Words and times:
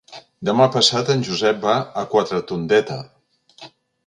Demà 0.47 0.65
passat 0.75 1.11
en 1.15 1.21
Josep 1.27 1.59
va 1.67 1.75
a 2.03 2.07
Quatretondeta. 2.15 2.99